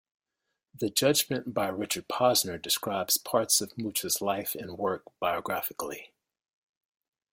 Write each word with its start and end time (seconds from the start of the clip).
The 0.73 0.89
judgment 0.89 1.53
by 1.53 1.67
Richard 1.67 2.07
Posner 2.07 2.59
describes 2.59 3.17
parts 3.19 3.61
of 3.61 3.77
Mucha's 3.77 4.19
life 4.19 4.55
and 4.55 4.75
work 4.75 5.03
biographically. 5.19 6.11